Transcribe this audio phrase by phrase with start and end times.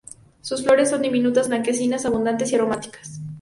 [0.41, 3.21] Sus flores son diminutas, blanquecinas, abundantes y aromáticas.